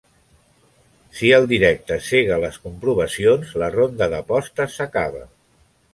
[1.17, 5.27] Si el directe cega les comprovacions, la ronda d'apostes s'acaba.